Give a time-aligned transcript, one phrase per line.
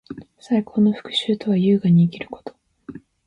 [0.39, 2.55] 最高の復讐とは，優雅に生きること。